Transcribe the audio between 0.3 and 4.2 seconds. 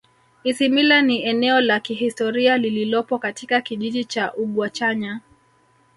Isimila ni eneo la kihistoria lililopo katika kijiji